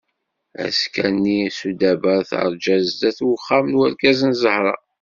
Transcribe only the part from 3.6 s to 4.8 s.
n urgaz n Zahra.